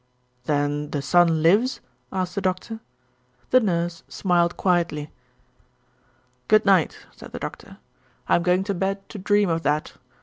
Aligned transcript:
"Then 0.45 0.89
the 0.89 1.01
son 1.03 1.43
lives?" 1.43 1.79
asked 2.11 2.33
the 2.33 2.41
Doctor. 2.41 2.79
The 3.51 3.59
Nurse 3.59 4.01
smiled 4.07 4.57
quietly. 4.57 5.11
"Good 6.47 6.65
night," 6.65 7.05
said 7.11 7.33
the 7.33 7.39
Doctor. 7.39 7.77
"I 8.27 8.35
am 8.37 8.41
going 8.41 8.63
to 8.63 8.73
bed 8.73 9.07
to 9.09 9.19
dream 9.19 9.49
of 9.51 9.61
that. 9.61 9.93